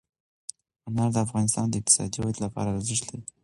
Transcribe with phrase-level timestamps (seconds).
[0.87, 3.25] انار د افغانستان د اقتصادي ودې لپاره ارزښت لري.